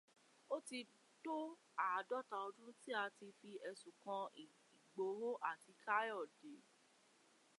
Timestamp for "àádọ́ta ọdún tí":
1.91-2.89